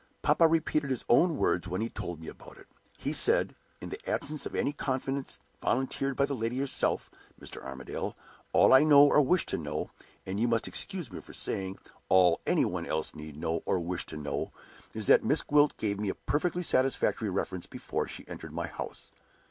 "Papa 0.23 0.47
repeated 0.47 0.89
his 0.89 1.05
own 1.07 1.37
words 1.37 1.67
when 1.67 1.79
he 1.79 1.87
told 1.87 2.19
me 2.19 2.27
about 2.27 2.57
it. 2.57 2.65
He 2.97 3.13
said, 3.13 3.55
'In 3.79 3.89
the 3.89 4.01
absence 4.09 4.47
of 4.47 4.55
any 4.55 4.73
confidence 4.73 5.39
volunteered 5.61 6.15
by 6.15 6.25
the 6.25 6.33
lady 6.33 6.57
herself, 6.57 7.11
Mr. 7.39 7.63
Armadale, 7.63 8.17
all 8.51 8.73
I 8.73 8.83
know 8.83 9.03
or 9.07 9.21
wish 9.21 9.45
to 9.45 9.59
know 9.59 9.91
and 10.25 10.39
you 10.39 10.47
must 10.47 10.67
excuse 10.67 11.11
me 11.11 11.21
for 11.21 11.33
saying, 11.33 11.77
all 12.09 12.41
any 12.47 12.65
one 12.65 12.87
else 12.87 13.13
need 13.13 13.37
know 13.37 13.61
or 13.67 13.79
wish 13.79 14.07
to 14.07 14.17
know 14.17 14.51
is 14.95 15.05
that 15.05 15.23
Miss 15.23 15.43
Gwilt 15.43 15.77
gave 15.77 15.99
me 15.99 16.09
a 16.09 16.15
perfectly 16.15 16.63
satisfactory 16.63 17.29
reference 17.29 17.67
before 17.67 18.07
she 18.07 18.27
entered 18.27 18.53
my 18.53 18.65
house. 18.65 19.11